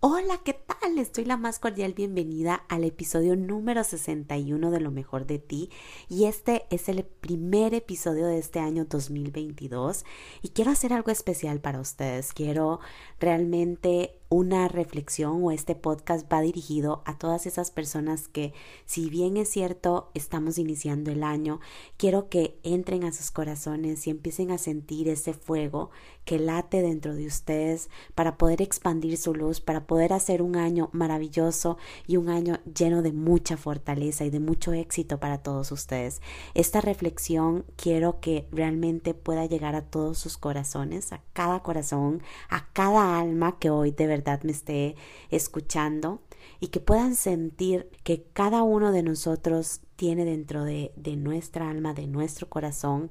Hola, 0.00 0.38
¿qué 0.44 0.52
tal? 0.52 0.94
Les 0.94 1.10
doy 1.10 1.24
la 1.24 1.38
más 1.38 1.58
cordial 1.58 1.94
bienvenida 1.94 2.66
al 2.68 2.84
episodio 2.84 3.34
número 3.34 3.82
61 3.82 4.70
de 4.70 4.80
Lo 4.80 4.90
mejor 4.90 5.26
de 5.26 5.38
ti 5.38 5.70
y 6.10 6.26
este 6.26 6.66
es 6.68 6.90
el 6.90 7.02
primer 7.02 7.72
episodio 7.72 8.26
de 8.26 8.36
este 8.36 8.60
año 8.60 8.84
2022 8.84 10.04
y 10.42 10.50
quiero 10.50 10.70
hacer 10.70 10.92
algo 10.92 11.10
especial 11.10 11.60
para 11.60 11.80
ustedes. 11.80 12.34
Quiero 12.34 12.78
realmente 13.18 14.15
una 14.28 14.68
reflexión 14.68 15.44
o 15.44 15.50
este 15.52 15.74
podcast 15.74 16.30
va 16.32 16.40
dirigido 16.40 17.02
a 17.04 17.16
todas 17.16 17.46
esas 17.46 17.70
personas 17.70 18.28
que, 18.28 18.52
si 18.84 19.08
bien 19.08 19.36
es 19.36 19.48
cierto, 19.48 20.10
estamos 20.14 20.58
iniciando 20.58 21.10
el 21.10 21.22
año, 21.22 21.60
quiero 21.96 22.28
que 22.28 22.58
entren 22.62 23.04
a 23.04 23.12
sus 23.12 23.30
corazones 23.30 24.06
y 24.06 24.10
empiecen 24.10 24.50
a 24.50 24.58
sentir 24.58 25.08
ese 25.08 25.32
fuego 25.32 25.90
que 26.24 26.40
late 26.40 26.82
dentro 26.82 27.14
de 27.14 27.26
ustedes 27.26 27.88
para 28.16 28.36
poder 28.36 28.60
expandir 28.60 29.16
su 29.16 29.32
luz, 29.32 29.60
para 29.60 29.86
poder 29.86 30.12
hacer 30.12 30.42
un 30.42 30.56
año 30.56 30.90
maravilloso 30.92 31.78
y 32.06 32.16
un 32.16 32.28
año 32.28 32.58
lleno 32.64 33.02
de 33.02 33.12
mucha 33.12 33.56
fortaleza 33.56 34.24
y 34.24 34.30
de 34.30 34.40
mucho 34.40 34.72
éxito 34.72 35.20
para 35.20 35.38
todos 35.38 35.70
ustedes. 35.70 36.20
Esta 36.54 36.80
reflexión 36.80 37.64
quiero 37.76 38.18
que 38.20 38.48
realmente 38.50 39.14
pueda 39.14 39.46
llegar 39.46 39.76
a 39.76 39.82
todos 39.82 40.18
sus 40.18 40.36
corazones, 40.36 41.12
a 41.12 41.22
cada 41.32 41.62
corazón, 41.62 42.22
a 42.50 42.66
cada 42.72 43.20
alma 43.20 43.58
que 43.60 43.70
hoy 43.70 43.92
de 43.92 44.08
verdad 44.08 44.25
me 44.42 44.52
esté 44.52 44.96
escuchando 45.30 46.20
y 46.60 46.68
que 46.68 46.80
puedan 46.80 47.14
sentir 47.14 47.90
que 48.02 48.24
cada 48.32 48.62
uno 48.62 48.92
de 48.92 49.02
nosotros 49.02 49.80
tiene 49.96 50.24
dentro 50.24 50.64
de, 50.64 50.92
de 50.96 51.16
nuestra 51.16 51.70
alma, 51.70 51.94
de 51.94 52.06
nuestro 52.06 52.48
corazón, 52.48 53.08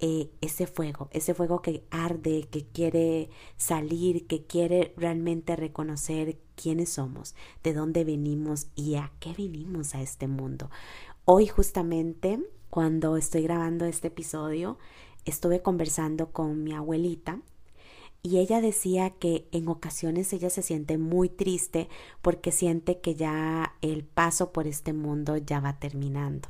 eh, 0.00 0.30
ese 0.40 0.66
fuego, 0.66 1.08
ese 1.12 1.34
fuego 1.34 1.62
que 1.62 1.84
arde, 1.90 2.48
que 2.50 2.66
quiere 2.66 3.30
salir, 3.56 4.26
que 4.26 4.44
quiere 4.44 4.92
realmente 4.96 5.54
reconocer 5.54 6.38
quiénes 6.56 6.90
somos, 6.90 7.34
de 7.62 7.72
dónde 7.72 8.04
venimos 8.04 8.66
y 8.74 8.96
a 8.96 9.12
qué 9.20 9.32
vinimos 9.32 9.94
a 9.94 10.02
este 10.02 10.26
mundo. 10.26 10.68
Hoy 11.24 11.46
justamente, 11.46 12.40
cuando 12.70 13.16
estoy 13.16 13.42
grabando 13.44 13.86
este 13.86 14.08
episodio, 14.08 14.78
estuve 15.24 15.62
conversando 15.62 16.32
con 16.32 16.64
mi 16.64 16.74
abuelita 16.74 17.40
y 18.26 18.38
ella 18.38 18.62
decía 18.62 19.10
que 19.10 19.46
en 19.52 19.68
ocasiones 19.68 20.32
ella 20.32 20.48
se 20.48 20.62
siente 20.62 20.96
muy 20.96 21.28
triste 21.28 21.90
porque 22.22 22.52
siente 22.52 22.98
que 22.98 23.14
ya 23.14 23.74
el 23.82 24.02
paso 24.02 24.50
por 24.50 24.66
este 24.66 24.94
mundo 24.94 25.36
ya 25.36 25.60
va 25.60 25.78
terminando. 25.78 26.48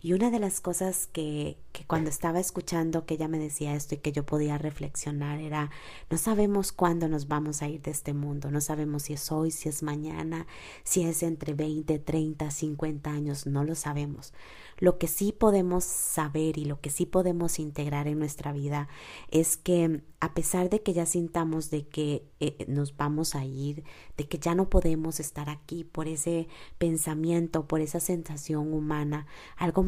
Y 0.00 0.12
una 0.12 0.30
de 0.30 0.38
las 0.38 0.60
cosas 0.60 1.06
que, 1.06 1.58
que, 1.72 1.84
cuando 1.84 2.10
estaba 2.10 2.40
escuchando 2.40 3.06
que 3.06 3.14
ella 3.14 3.28
me 3.28 3.38
decía 3.38 3.74
esto 3.74 3.94
y 3.94 3.98
que 3.98 4.12
yo 4.12 4.24
podía 4.24 4.58
reflexionar 4.58 5.40
era, 5.40 5.70
no 6.10 6.18
sabemos 6.18 6.72
cuándo 6.72 7.08
nos 7.08 7.28
vamos 7.28 7.62
a 7.62 7.68
ir 7.68 7.82
de 7.82 7.90
este 7.90 8.14
mundo, 8.14 8.50
no 8.50 8.60
sabemos 8.60 9.04
si 9.04 9.14
es 9.14 9.32
hoy, 9.32 9.50
si 9.50 9.68
es 9.68 9.82
mañana, 9.82 10.46
si 10.84 11.02
es 11.02 11.22
entre 11.22 11.54
20, 11.54 11.98
30, 11.98 12.50
50 12.50 13.10
años, 13.10 13.46
no 13.46 13.64
lo 13.64 13.74
sabemos. 13.74 14.32
Lo 14.78 14.98
que 14.98 15.08
sí 15.08 15.32
podemos 15.32 15.84
saber 15.84 16.58
y 16.58 16.66
lo 16.66 16.80
que 16.80 16.90
sí 16.90 17.06
podemos 17.06 17.58
integrar 17.58 18.08
en 18.08 18.18
nuestra 18.18 18.52
vida 18.52 18.88
es 19.30 19.56
que 19.56 20.02
a 20.20 20.34
pesar 20.34 20.70
de 20.70 20.82
que 20.82 20.92
ya 20.92 21.06
sintamos 21.06 21.70
de 21.70 21.86
que 21.86 22.26
eh, 22.40 22.64
nos 22.68 22.96
vamos 22.96 23.34
a 23.34 23.44
ir, 23.44 23.84
de 24.16 24.28
que 24.28 24.38
ya 24.38 24.54
no 24.54 24.68
podemos 24.68 25.20
estar 25.20 25.48
aquí 25.48 25.84
por 25.84 26.08
ese 26.08 26.48
pensamiento, 26.78 27.66
por 27.66 27.80
esa 27.80 28.00
sensación 28.00 28.72
humana, 28.72 29.26
algo 29.56 29.82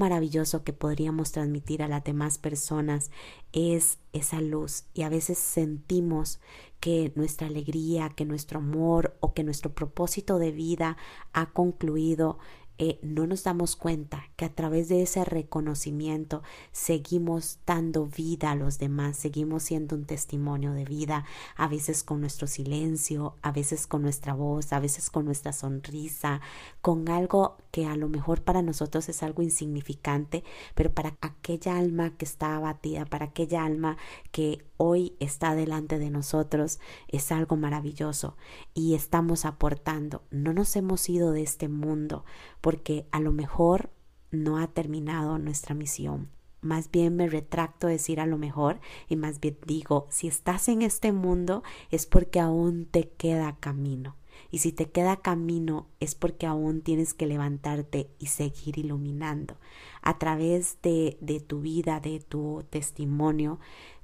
que 0.64 0.72
podríamos 0.72 1.32
transmitir 1.32 1.82
a 1.82 1.88
las 1.88 2.04
demás 2.04 2.38
personas 2.38 3.10
es 3.52 3.98
esa 4.12 4.41
luz. 4.41 4.84
Y 4.94 5.02
a 5.02 5.08
veces 5.08 5.38
sentimos 5.38 6.41
que 6.80 7.12
nuestra 7.16 7.46
alegría, 7.46 8.08
que 8.10 8.24
nuestro 8.24 8.58
amor 8.58 9.16
o 9.20 9.34
que 9.34 9.44
nuestro 9.44 9.74
propósito 9.74 10.38
de 10.38 10.52
vida 10.52 10.96
ha 11.32 11.46
concluido 11.52 12.38
eh, 12.78 12.98
no 13.02 13.26
nos 13.26 13.42
damos 13.42 13.74
cuenta 13.74 14.30
que 14.36 14.44
a 14.44 14.54
través 14.54 14.88
de 14.88 15.02
ese 15.02 15.24
reconocimiento 15.24 16.42
seguimos 16.70 17.58
dando 17.66 18.06
vida 18.06 18.52
a 18.52 18.54
los 18.54 18.78
demás, 18.78 19.16
seguimos 19.16 19.64
siendo 19.64 19.96
un 19.96 20.04
testimonio 20.04 20.72
de 20.72 20.84
vida, 20.84 21.24
a 21.56 21.66
veces 21.66 22.04
con 22.04 22.20
nuestro 22.20 22.46
silencio, 22.46 23.34
a 23.42 23.50
veces 23.50 23.88
con 23.88 24.02
nuestra 24.02 24.34
voz, 24.34 24.72
a 24.72 24.78
veces 24.78 25.10
con 25.10 25.24
nuestra 25.24 25.52
sonrisa, 25.52 26.40
con 26.80 27.08
algo 27.08 27.56
que 27.72 27.86
a 27.86 27.96
lo 27.96 28.08
mejor 28.08 28.42
para 28.42 28.62
nosotros 28.62 29.08
es 29.08 29.22
algo 29.22 29.42
insignificante, 29.42 30.44
pero 30.74 30.92
para 30.92 31.16
aquella 31.20 31.76
alma 31.78 32.16
que 32.16 32.24
está 32.24 32.56
abatida, 32.56 33.04
para 33.04 33.26
aquella 33.26 33.64
alma 33.64 33.96
que 34.30 34.64
hoy 34.76 35.16
está 35.18 35.54
delante 35.54 35.98
de 35.98 36.10
nosotros, 36.10 36.78
es 37.08 37.32
algo 37.32 37.56
maravilloso 37.56 38.36
y 38.72 38.94
estamos 38.94 39.44
aportando. 39.44 40.22
No 40.30 40.52
nos 40.52 40.76
hemos 40.76 41.08
ido 41.08 41.32
de 41.32 41.42
este 41.42 41.68
mundo 41.68 42.24
porque 42.68 43.06
a 43.12 43.20
lo 43.20 43.32
mejor 43.32 43.88
no 44.30 44.58
ha 44.58 44.66
terminado 44.66 45.38
nuestra 45.38 45.74
misión. 45.74 46.28
Más 46.60 46.90
bien 46.90 47.16
me 47.16 47.26
retracto 47.26 47.86
decir 47.86 48.20
a 48.20 48.26
lo 48.26 48.36
mejor 48.36 48.78
y 49.08 49.16
más 49.16 49.40
bien 49.40 49.56
digo, 49.64 50.06
si 50.10 50.28
estás 50.28 50.68
en 50.68 50.82
este 50.82 51.12
mundo 51.12 51.62
es 51.90 52.04
porque 52.04 52.40
aún 52.40 52.84
te 52.84 53.08
queda 53.08 53.56
camino. 53.58 54.16
Y 54.50 54.58
si 54.58 54.72
te 54.72 54.90
queda 54.90 55.16
camino 55.16 55.86
es 55.98 56.14
porque 56.14 56.44
aún 56.44 56.82
tienes 56.82 57.14
que 57.14 57.24
levantarte 57.24 58.10
y 58.18 58.26
seguir 58.26 58.78
iluminando. 58.78 59.56
A 60.02 60.18
través 60.18 60.76
de, 60.82 61.16
de 61.22 61.40
tu 61.40 61.62
vida, 61.62 62.00
de 62.00 62.20
tu 62.20 62.66
testimonio, 62.68 63.60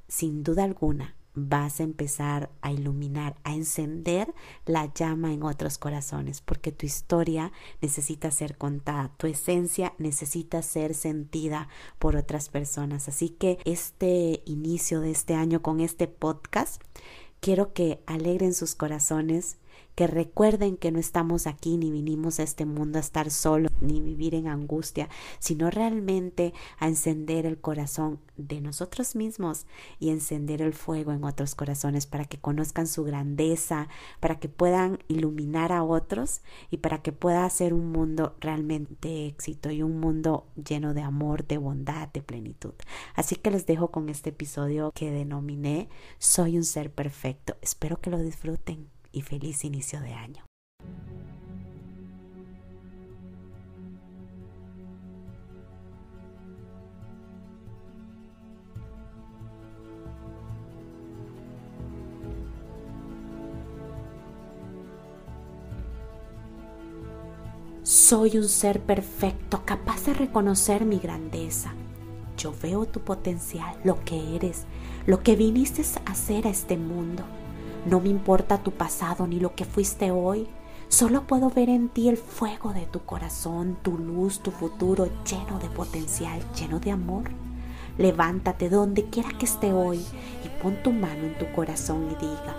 sin 0.09 0.43
duda 0.43 0.65
alguna 0.65 1.15
vas 1.35 1.81
a 1.81 1.83
empezar 1.83 2.51
a 2.63 2.73
iluminar, 2.73 3.37
a 3.45 3.55
encender 3.55 4.33
la 4.67 4.93
llama 4.93 5.33
en 5.33 5.43
otros 5.43 5.79
corazones, 5.79 6.41
porque 6.41 6.73
tu 6.73 6.87
historia 6.87 7.53
necesita 7.81 8.31
ser 8.31 8.57
contada, 8.57 9.13
tu 9.17 9.27
esencia 9.27 9.95
necesita 9.99 10.63
ser 10.63 10.95
sentida 10.95 11.69
por 11.99 12.17
otras 12.17 12.49
personas. 12.49 13.09
Así 13.09 13.31
que 13.31 13.59
este 13.65 14.43
inicio 14.47 15.01
de 15.01 15.11
este 15.11 15.35
año 15.35 15.63
con 15.63 15.81
este 15.81 16.07
podcast, 16.07 16.81
quiero 17.41 17.73
que 17.73 18.03
alegren 18.07 18.55
sus 18.55 18.75
corazones, 18.75 19.59
que 19.95 20.07
recuerden 20.07 20.77
que 20.77 20.91
no 20.91 20.99
estamos 20.99 21.47
aquí 21.47 21.77
ni 21.77 21.91
vinimos 21.91 22.41
a 22.41 22.43
este 22.43 22.65
mundo 22.67 22.99
a 22.99 23.01
estar 23.01 23.31
solos 23.31 23.71
ni 23.81 24.01
vivir 24.01 24.35
en 24.35 24.49
angustia, 24.49 25.09
sino 25.39 25.71
realmente 25.71 26.53
a 26.79 26.89
encender 26.89 27.47
el 27.47 27.61
corazón 27.61 28.19
de 28.37 28.61
nosotros 28.61 29.15
mismos 29.15 29.67
y 30.01 30.11
encender 30.11 30.63
el 30.63 30.75
fuego 30.75 31.13
en 31.13 31.25
otros 31.25 31.55
corazones 31.55 32.07
para 32.07 32.25
que 32.25 32.39
conozcan 32.39 32.87
su 32.87 33.05
grandeza, 33.05 33.89
para 34.21 34.41
que 34.41 34.49
puedan 34.49 34.99
iluminar 35.09 35.73
a 35.73 35.85
otros 35.85 36.41
y 36.71 36.79
para 36.79 37.03
que 37.03 37.13
pueda 37.13 37.49
ser 37.51 37.75
un 37.75 37.93
mundo 37.93 38.35
realmente 38.41 39.27
éxito 39.27 39.71
y 39.71 39.83
un 39.83 40.01
mundo 40.01 40.47
lleno 40.57 40.95
de 40.95 41.03
amor, 41.03 41.47
de 41.47 41.59
bondad, 41.59 42.09
de 42.09 42.23
plenitud. 42.23 42.75
Así 43.15 43.37
que 43.37 43.51
les 43.51 43.67
dejo 43.67 43.91
con 43.91 44.09
este 44.09 44.31
episodio 44.31 44.91
que 44.95 45.11
denominé 45.11 45.89
Soy 46.19 46.57
un 46.57 46.65
ser 46.65 46.93
perfecto. 46.93 47.57
Espero 47.63 48.01
que 48.01 48.11
lo 48.11 48.19
disfruten 48.19 48.94
y 49.15 49.23
feliz 49.23 49.65
inicio 49.65 50.01
de 50.01 50.13
año. 50.13 50.45
Soy 67.83 68.39
un 68.39 68.49
ser 68.49 68.81
perfecto, 68.81 69.63
capaz 69.65 70.07
de 70.07 70.15
reconocer 70.15 70.85
mi 70.85 70.99
grandeza. 70.99 71.75
Yo 72.37 72.53
veo 72.63 72.87
tu 72.87 73.01
potencial, 73.01 73.77
lo 73.85 74.03
que 74.05 74.37
eres, 74.37 74.65
lo 75.07 75.23
que 75.23 75.37
viniste 75.37 75.83
a 76.05 76.11
hacer 76.11 76.47
a 76.47 76.51
este 76.51 76.77
mundo. 76.77 77.23
No 77.87 78.01
me 78.01 78.09
importa 78.09 78.59
tu 78.59 78.71
pasado 78.71 79.27
ni 79.27 79.41
lo 79.41 79.55
que 79.55 79.65
fuiste 79.65 80.11
hoy. 80.11 80.49
Solo 80.89 81.27
puedo 81.27 81.51
ver 81.51 81.69
en 81.69 81.89
ti 81.89 82.09
el 82.09 82.17
fuego 82.17 82.73
de 82.73 82.87
tu 82.87 83.01
corazón, 83.05 83.77
tu 83.83 83.99
luz, 83.99 84.41
tu 84.41 84.51
futuro 84.51 85.09
lleno 85.25 85.59
de 85.59 85.69
potencial, 85.69 86.41
lleno 86.55 86.79
de 86.81 86.91
amor. 86.91 87.31
Levántate 87.99 88.69
donde 88.69 89.05
quiera 89.05 89.31
que 89.39 89.47
esté 89.47 89.73
hoy 89.73 89.99
y 90.45 90.63
pon 90.63 90.83
tu 90.83 90.93
mano 90.93 91.25
en 91.25 91.39
tu 91.39 91.51
corazón 91.53 92.09
y 92.11 92.15
diga, 92.15 92.55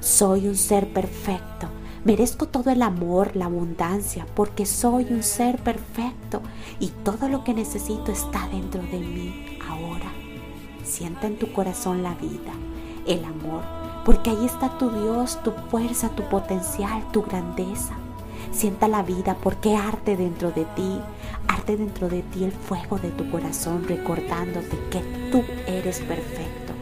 soy 0.00 0.48
un 0.48 0.56
ser 0.56 0.92
perfecto, 0.92 1.68
Merezco 2.06 2.46
todo 2.46 2.70
el 2.70 2.82
amor, 2.82 3.34
la 3.34 3.46
abundancia, 3.46 4.28
porque 4.36 4.64
soy 4.64 5.06
un 5.10 5.24
ser 5.24 5.58
perfecto 5.58 6.40
y 6.78 6.90
todo 7.02 7.28
lo 7.28 7.42
que 7.42 7.52
necesito 7.52 8.12
está 8.12 8.48
dentro 8.48 8.80
de 8.80 9.00
mí 9.00 9.58
ahora. 9.68 10.12
Sienta 10.84 11.26
en 11.26 11.36
tu 11.36 11.50
corazón 11.52 12.04
la 12.04 12.14
vida, 12.14 12.52
el 13.08 13.24
amor, 13.24 13.64
porque 14.06 14.30
ahí 14.30 14.46
está 14.46 14.78
tu 14.78 14.88
Dios, 14.88 15.40
tu 15.42 15.50
fuerza, 15.50 16.10
tu 16.10 16.22
potencial, 16.28 17.02
tu 17.10 17.22
grandeza. 17.22 17.94
Sienta 18.52 18.86
la 18.86 19.02
vida 19.02 19.36
porque 19.42 19.74
arte 19.74 20.16
dentro 20.16 20.52
de 20.52 20.64
ti, 20.64 21.00
arte 21.48 21.76
dentro 21.76 22.08
de 22.08 22.22
ti 22.22 22.44
el 22.44 22.52
fuego 22.52 22.98
de 22.98 23.10
tu 23.10 23.28
corazón 23.32 23.84
recordándote 23.88 24.78
que 24.92 25.00
tú 25.32 25.42
eres 25.66 25.98
perfecto, 25.98 26.72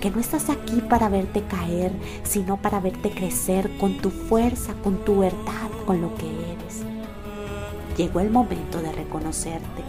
que 0.00 0.10
no 0.10 0.18
estás 0.18 0.50
aquí 0.50 0.80
para 0.80 1.08
verte 1.08 1.44
caer, 1.44 1.92
sino 2.24 2.56
para 2.56 2.80
verte 2.80 3.10
crecer 3.10 3.70
con 3.78 3.98
tu 3.98 4.10
fuerza, 4.10 4.74
con 4.82 5.04
tu 5.04 5.20
verdad, 5.20 5.70
con 5.86 6.02
lo 6.02 6.12
que 6.16 6.26
eres. 6.26 6.82
Llegó 7.96 8.18
el 8.18 8.30
momento 8.30 8.82
de 8.82 8.90
reconocerte, 8.90 9.84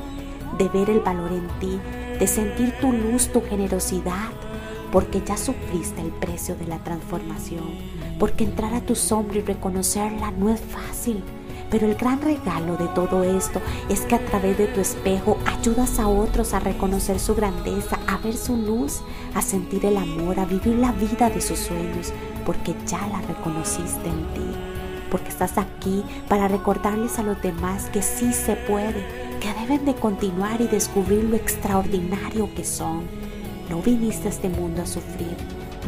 de 0.60 0.70
ver 0.70 0.92
el 0.92 1.00
valor 1.00 1.32
en 1.32 1.48
ti, 1.60 1.80
de 2.20 2.28
sentir 2.28 2.72
tu 2.80 2.92
luz, 2.92 3.30
tu 3.30 3.42
generosidad, 3.42 4.30
porque 4.94 5.24
ya 5.26 5.36
sufriste 5.36 6.02
el 6.02 6.12
precio 6.12 6.56
de 6.56 6.68
la 6.68 6.78
transformación, 6.78 7.64
porque 8.20 8.44
entrar 8.44 8.76
a 8.76 8.82
tu 8.82 8.94
sombra 8.94 9.40
y 9.40 9.42
reconocerla 9.42 10.30
no 10.30 10.52
es 10.52 10.62
fácil. 10.62 11.24
Pero 11.72 11.88
el 11.88 11.96
gran 11.96 12.22
regalo 12.22 12.78
de 12.78 12.88
todo 12.90 13.24
esto 13.24 13.60
es 13.90 14.02
que 14.02 14.14
a 14.14 14.24
través 14.24 14.56
de 14.60 14.68
tu 14.68 14.80
espejo 14.80 15.40
ayudas 15.48 15.98
a 15.98 16.08
otros 16.08 16.54
a 16.54 16.60
reconocer 16.60 17.20
su 17.20 17.34
grandeza, 17.34 17.98
a 18.08 18.18
ver 18.18 18.38
su 18.38 18.56
luz, 18.56 19.02
a 19.34 19.42
sentir 19.42 19.84
el 19.88 19.98
amor, 19.98 20.40
a 20.40 20.46
vivir 20.46 20.76
la 20.76 20.92
vida 20.92 21.32
de 21.32 21.42
sus 21.42 21.58
sueños, 21.58 22.14
porque 22.46 22.76
ya 22.86 23.08
la 23.08 23.20
reconociste 23.22 24.08
en 24.08 24.34
ti. 24.36 24.58
Porque 25.10 25.30
estás 25.30 25.58
aquí 25.58 26.04
para 26.30 26.48
recordarles 26.48 27.18
a 27.18 27.24
los 27.24 27.42
demás 27.42 27.86
que 27.86 28.04
sí 28.04 28.32
se 28.32 28.56
puede, 28.56 29.04
que 29.40 29.52
deben 29.60 29.86
de 29.86 29.96
continuar 29.96 30.62
y 30.62 30.68
descubrir 30.68 31.24
lo 31.24 31.36
extraordinario 31.36 32.54
que 32.54 32.64
son 32.64 33.33
no 33.70 33.82
viniste 33.82 34.28
a 34.28 34.32
este 34.32 34.50
mundo 34.50 34.82
a 34.82 34.86
sufrir, 34.86 35.38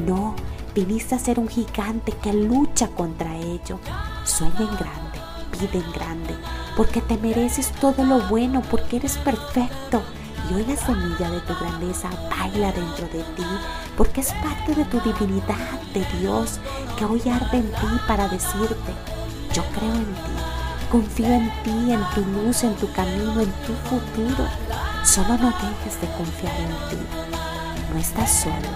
no, 0.05 0.35
viniste 0.73 1.15
a 1.15 1.19
ser 1.19 1.39
un 1.39 1.47
gigante 1.47 2.11
que 2.11 2.33
lucha 2.33 2.87
contra 2.89 3.35
ello. 3.37 3.79
Sueña 4.23 4.59
en 4.59 4.75
grande, 4.75 5.19
pide 5.51 5.79
en 5.79 5.91
grande, 5.91 6.35
porque 6.75 7.01
te 7.01 7.17
mereces 7.17 7.71
todo 7.79 8.03
lo 8.03 8.19
bueno, 8.27 8.61
porque 8.69 8.97
eres 8.97 9.17
perfecto. 9.17 10.03
Y 10.49 10.53
hoy 10.53 10.65
la 10.65 10.75
semilla 10.75 11.31
de 11.31 11.39
tu 11.41 11.55
grandeza 11.55 12.09
baila 12.29 12.71
dentro 12.71 13.07
de 13.07 13.23
ti, 13.35 13.45
porque 13.97 14.21
es 14.21 14.31
parte 14.33 14.75
de 14.75 14.85
tu 14.85 14.99
divinidad 14.99 15.79
de 15.93 16.05
Dios 16.19 16.59
que 16.97 17.05
hoy 17.05 17.21
arde 17.29 17.57
en 17.57 17.71
ti 17.71 17.99
para 18.07 18.27
decirte, 18.27 18.93
yo 19.53 19.63
creo 19.73 19.93
en 19.93 20.05
ti, 20.05 20.91
confío 20.91 21.27
en 21.27 21.49
ti, 21.63 21.91
en 21.91 22.01
tu 22.13 22.21
luz, 22.31 22.63
en 22.63 22.75
tu 22.75 22.91
camino, 22.91 23.41
en 23.41 23.51
tu 23.65 23.73
futuro. 23.89 24.47
Solo 25.03 25.37
no 25.37 25.47
dejes 25.47 26.01
de 26.01 26.07
confiar 26.17 26.55
en 26.59 26.89
ti 26.89 27.34
no 27.95 28.01
estás 28.01 28.29
solo. 28.29 28.67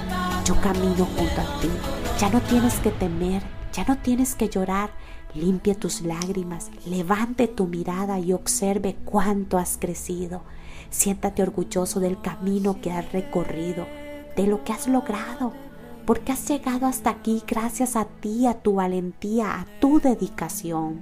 Yo 0.45 0.55
camino 0.61 1.05
junto 1.05 1.41
a 1.41 1.59
ti. 1.59 1.67
Ya 2.19 2.29
no 2.29 2.39
tienes 2.39 2.75
que 2.79 2.89
temer, 2.89 3.43
ya 3.73 3.83
no 3.83 3.97
tienes 3.97 4.33
que 4.33 4.47
llorar. 4.47 4.91
Limpie 5.33 5.75
tus 5.75 6.01
lágrimas, 6.01 6.71
levante 6.85 7.49
tu 7.49 7.67
mirada 7.67 8.17
y 8.19 8.31
observe 8.31 8.95
cuánto 9.03 9.57
has 9.57 9.77
crecido. 9.77 10.43
Siéntate 10.89 11.43
orgulloso 11.43 11.99
del 11.99 12.21
camino 12.21 12.79
que 12.79 12.91
has 12.91 13.11
recorrido, 13.11 13.87
de 14.37 14.47
lo 14.47 14.63
que 14.63 14.71
has 14.71 14.87
logrado, 14.87 15.51
porque 16.05 16.31
has 16.31 16.47
llegado 16.47 16.87
hasta 16.87 17.09
aquí 17.09 17.43
gracias 17.45 17.97
a 17.97 18.05
ti, 18.05 18.47
a 18.47 18.53
tu 18.53 18.75
valentía, 18.75 19.59
a 19.59 19.65
tu 19.81 19.99
dedicación. 19.99 21.01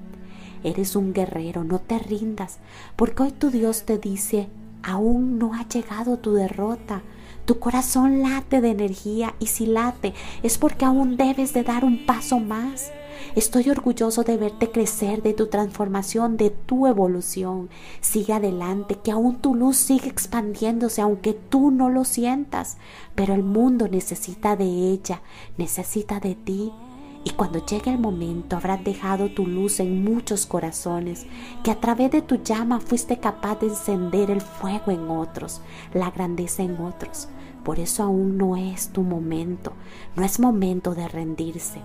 Eres 0.63 0.95
un 0.95 1.13
guerrero, 1.13 1.63
no 1.63 1.77
te 1.77 1.99
rindas, 1.99 2.57
porque 2.95 3.21
hoy 3.21 3.31
tu 3.31 3.51
Dios 3.51 3.83
te 3.83 3.99
dice, 3.99 4.49
aún 4.81 5.37
no 5.37 5.53
ha 5.53 5.67
llegado 5.67 6.17
tu 6.17 6.33
derrota. 6.33 7.03
Tu 7.47 7.59
corazón 7.59 8.23
late 8.23 8.59
de 8.59 8.71
energía 8.71 9.33
y 9.39 9.45
si 9.45 9.67
late 9.67 10.13
es 10.43 10.57
porque 10.57 10.83
aún 10.83 11.15
debes 11.15 11.53
de 11.53 11.63
dar 11.63 11.85
un 11.85 12.05
paso 12.05 12.41
más. 12.41 12.91
Estoy 13.35 13.69
orgulloso 13.69 14.23
de 14.23 14.35
verte 14.35 14.69
crecer, 14.69 15.23
de 15.23 15.33
tu 15.33 15.47
transformación, 15.47 16.35
de 16.35 16.49
tu 16.49 16.87
evolución. 16.87 17.69
Sigue 18.01 18.33
adelante, 18.33 18.99
que 19.01 19.11
aún 19.11 19.37
tu 19.37 19.55
luz 19.55 19.77
sigue 19.77 20.09
expandiéndose, 20.09 20.99
aunque 20.99 21.31
tú 21.31 21.71
no 21.71 21.89
lo 21.89 22.03
sientas. 22.03 22.75
Pero 23.15 23.33
el 23.33 23.43
mundo 23.43 23.87
necesita 23.87 24.57
de 24.57 24.65
ella, 24.65 25.21
necesita 25.57 26.19
de 26.19 26.35
ti. 26.35 26.73
Y 27.23 27.29
cuando 27.29 27.65
llegue 27.65 27.91
el 27.91 27.99
momento 27.99 28.57
habrás 28.57 28.83
dejado 28.83 29.29
tu 29.29 29.47
luz 29.47 29.79
en 29.79 30.03
muchos 30.03 30.45
corazones, 30.45 31.25
que 31.63 31.71
a 31.71 31.79
través 31.79 32.11
de 32.11 32.21
tu 32.21 32.43
llama 32.43 32.81
fuiste 32.81 33.19
capaz 33.21 33.61
de 33.61 33.67
encender 33.67 34.31
el 34.31 34.41
fuego 34.41 34.91
en 34.91 35.09
otros, 35.09 35.61
la 35.93 36.11
grandeza 36.11 36.63
en 36.63 36.77
otros. 36.81 37.29
Por 37.67 37.81
eso 37.81 38.01
aún 38.01 38.37
no 38.37 38.55
es 38.55 38.93
tu 38.93 39.01
momento, 39.01 39.73
no 40.15 40.23
es 40.23 40.39
momento 40.39 40.95
de 40.95 41.05
rendirse. 41.09 41.81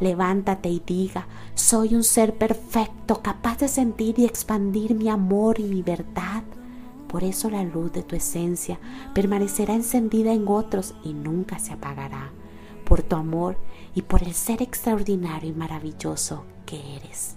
Levántate 0.00 0.68
y 0.68 0.82
diga, 0.84 1.28
soy 1.54 1.94
un 1.94 2.02
ser 2.02 2.36
perfecto, 2.36 3.22
capaz 3.22 3.58
de 3.58 3.68
sentir 3.68 4.18
y 4.18 4.24
expandir 4.24 4.96
mi 4.96 5.08
amor 5.08 5.60
y 5.60 5.62
mi 5.62 5.80
verdad. 5.80 6.42
Por 7.06 7.22
eso 7.22 7.50
la 7.50 7.62
luz 7.62 7.92
de 7.92 8.02
tu 8.02 8.16
esencia 8.16 8.80
permanecerá 9.14 9.74
encendida 9.74 10.32
en 10.32 10.48
otros 10.48 10.92
y 11.04 11.12
nunca 11.12 11.60
se 11.60 11.72
apagará. 11.72 12.32
Por 12.84 13.04
tu 13.04 13.14
amor 13.14 13.56
y 13.94 14.02
por 14.02 14.24
el 14.24 14.34
ser 14.34 14.60
extraordinario 14.60 15.50
y 15.50 15.52
maravilloso 15.52 16.42
que 16.66 16.96
eres. 16.96 17.36